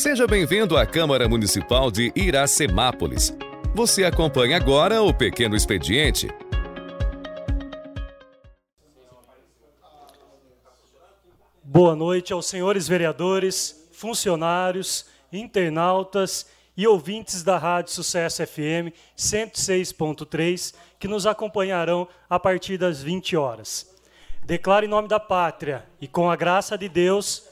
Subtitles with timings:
[0.00, 3.36] Seja bem-vindo à Câmara Municipal de Iracemápolis.
[3.74, 6.26] Você acompanha agora o Pequeno Expediente.
[11.62, 21.08] Boa noite aos senhores vereadores, funcionários, internautas e ouvintes da Rádio Sucesso FM 106.3 que
[21.08, 23.86] nos acompanharão a partir das 20 horas.
[24.46, 27.49] Declaro em nome da pátria e com a graça de Deus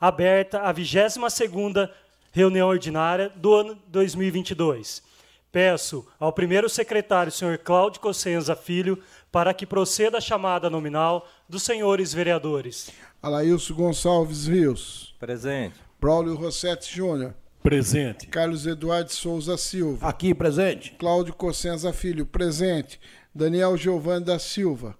[0.00, 1.90] aberta a 22ª
[2.32, 5.02] reunião ordinária do ano 2022.
[5.50, 8.98] Peço ao primeiro secretário, senhor Cláudio Cossenza Filho,
[9.32, 12.90] para que proceda a chamada nominal dos senhores vereadores.
[13.22, 15.14] Alailson Gonçalves Rios.
[15.18, 15.74] Presente.
[16.00, 17.34] Braulio Rossetti Júnior.
[17.62, 18.28] Presente.
[18.28, 20.06] Carlos Eduardo Souza Silva.
[20.06, 20.92] Aqui, presente.
[20.98, 23.00] Cláudio Cossenza Filho, presente.
[23.34, 24.96] Daniel Giovanni da Silva.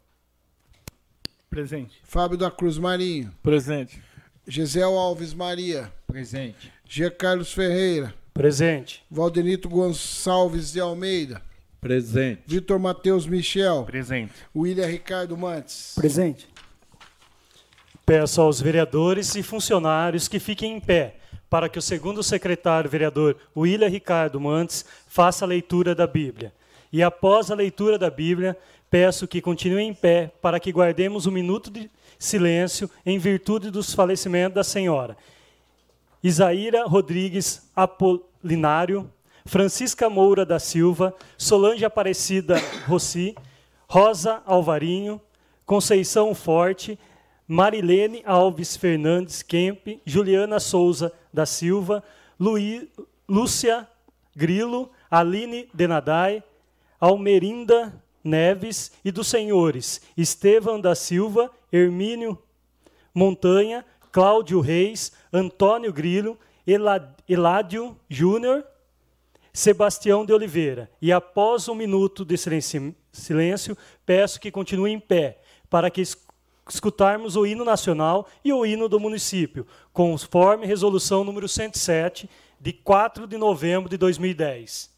[1.49, 2.01] Presente.
[2.03, 3.33] Fábio da Cruz Marinho.
[3.43, 4.03] Presente.
[4.49, 5.93] Gisel Alves Maria.
[6.07, 6.73] Presente.
[6.89, 7.11] G.
[7.11, 8.15] Carlos Ferreira.
[8.33, 9.05] Presente.
[9.11, 11.43] Valdenito Gonçalves de Almeida.
[11.79, 12.43] Presente.
[12.47, 13.85] Vitor Matheus Michel.
[13.85, 14.33] Presente.
[14.57, 15.93] William Ricardo Mantes.
[15.95, 16.49] Presente.
[18.07, 21.17] Peço aos vereadores e funcionários que fiquem em pé
[21.51, 26.55] para que o segundo secretário vereador William Ricardo Mantes faça a leitura da Bíblia.
[26.91, 28.57] E após a leitura da Bíblia,
[28.91, 33.95] peço que continuem em pé para que guardemos um minuto de silêncio em virtude dos
[33.95, 35.17] falecimentos da senhora.
[36.23, 39.11] Isaíra Rodrigues Apolinário,
[39.47, 43.35] Francisca Moura da Silva, Solange Aparecida Rossi,
[43.87, 45.21] Rosa Alvarinho,
[45.65, 46.99] Conceição Forte,
[47.47, 52.03] Marilene Alves Fernandes Kemp, Juliana Souza da Silva,
[52.39, 52.91] Luí,
[53.29, 53.89] Lúcia
[54.35, 56.43] Grilo, Aline Denadai,
[57.01, 57.93] Almerinda
[58.29, 62.39] Neves e dos senhores Estevam da Silva, Hermínio
[63.15, 66.39] Montanha, Cláudio Reis, Antônio Grilo,
[67.29, 68.65] Eládio Júnior,
[69.53, 70.91] Sebastião de Oliveira.
[71.01, 73.77] E após um minuto de silêncio,
[74.07, 76.03] peço que continue em pé, para que
[76.69, 82.29] escutarmos o hino nacional e o hino do município, conforme resolução número 107,
[82.61, 84.98] de 4 de novembro de 2010.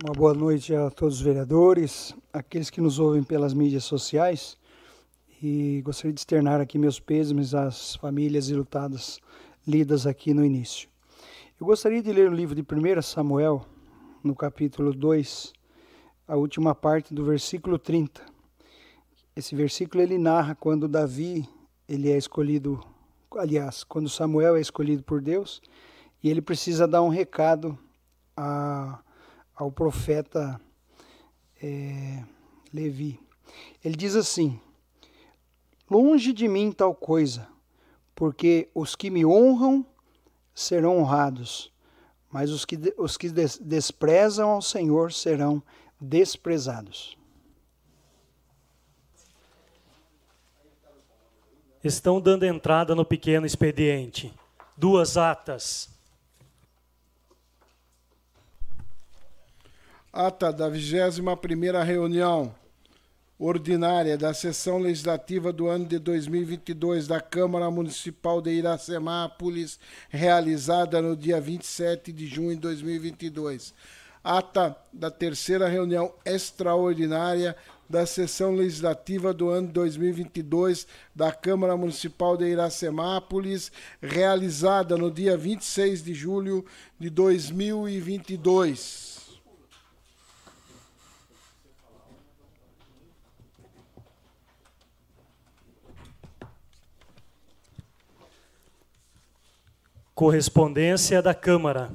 [0.00, 4.56] Uma boa noite a todos os vereadores, aqueles que nos ouvem pelas mídias sociais
[5.42, 9.18] e gostaria de externar aqui meus pêsames às famílias ilutadas
[9.66, 10.88] lidas aqui no início.
[11.60, 13.66] Eu gostaria de ler o livro de 1 Samuel,
[14.22, 15.52] no capítulo 2,
[16.28, 18.24] a última parte do versículo 30.
[19.34, 21.44] Esse versículo ele narra quando Davi
[21.88, 22.78] ele é escolhido,
[23.36, 25.60] aliás, quando Samuel é escolhido por Deus
[26.22, 27.76] e ele precisa dar um recado
[28.36, 29.00] a,
[29.58, 30.60] ao profeta
[31.60, 32.22] é,
[32.72, 33.20] Levi.
[33.84, 34.60] Ele diz assim:
[35.90, 37.48] Longe de mim tal coisa,
[38.14, 39.84] porque os que me honram
[40.54, 41.72] serão honrados,
[42.30, 45.62] mas os que, os que des desprezam ao Senhor serão
[46.00, 47.18] desprezados.
[51.82, 54.32] Estão dando entrada no pequeno expediente.
[54.76, 55.97] Duas atas.
[60.20, 62.52] Ata da 21 primeira reunião
[63.38, 71.14] ordinária da sessão legislativa do ano de 2022 da Câmara Municipal de Iracemápolis, realizada no
[71.14, 73.72] dia 27 de junho de 2022.
[74.24, 77.54] Ata da terceira reunião extraordinária
[77.88, 83.70] da sessão legislativa do ano 2022 da Câmara Municipal de Iracemápolis,
[84.02, 86.64] realizada no dia 26 de julho
[86.98, 89.17] de 2022.
[100.18, 101.92] Correspondência da Câmara.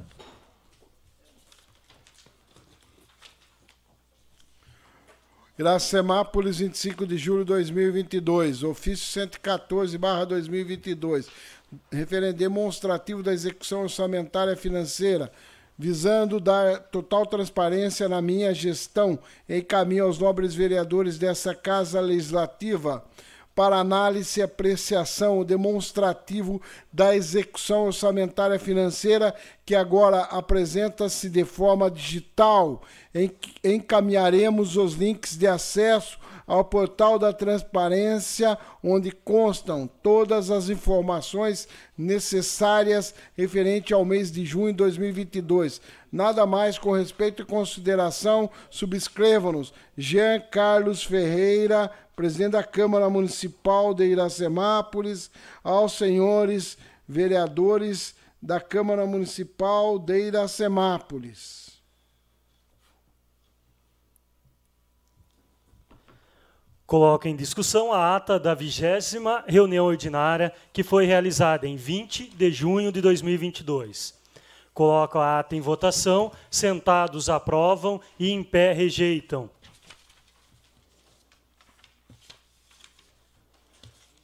[5.58, 8.62] Iracemápolis, 25 de julho de 2022.
[8.62, 11.28] Ofício 114, 2022.
[11.92, 15.30] Referendo demonstrativo da execução orçamentária financeira,
[15.78, 23.04] visando dar total transparência na minha gestão, encaminho aos nobres vereadores dessa Casa Legislativa
[23.54, 26.60] para análise e apreciação demonstrativo
[26.92, 29.34] da execução orçamentária financeira,
[29.64, 32.82] que agora apresenta-se de forma digital.
[33.62, 43.14] Encaminharemos os links de acesso ao portal da transparência, onde constam todas as informações necessárias
[43.36, 45.80] referente ao mês de junho de 2022.
[46.12, 49.72] Nada mais com respeito e consideração, subscrevam-nos.
[49.96, 55.30] Jean Carlos Ferreira, presidente da Câmara Municipal de Iracemápolis,
[55.62, 61.73] aos senhores vereadores da Câmara Municipal de Iracemápolis.
[66.86, 72.52] Coloca em discussão a ata da vigésima reunião ordinária que foi realizada em 20 de
[72.52, 74.14] junho de 2022.
[74.74, 79.48] Coloca a ata em votação, sentados aprovam e em pé rejeitam.